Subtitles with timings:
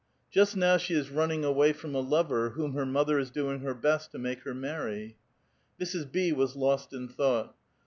[0.31, 3.59] Just now, she is run uing away from a lover whom her mother is doing
[3.59, 5.17] her best to make her many."
[5.79, 6.11] Mrs.
[6.11, 6.31] B.
[6.33, 7.55] was lost in thought.